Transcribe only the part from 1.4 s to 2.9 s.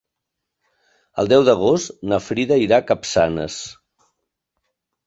d'agost na Frida irà a